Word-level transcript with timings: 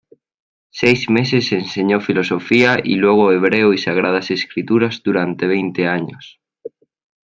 Seis 0.79 1.09
meses 1.11 1.51
enseñó 1.51 2.01
filosofía 2.01 2.79
y 2.83 2.95
luego 2.95 3.31
hebreo 3.31 3.71
y 3.71 3.77
sagradas 3.77 4.31
escrituras 4.31 5.03
durante 5.03 5.45
veinte 5.45 5.87
años. 5.87 6.41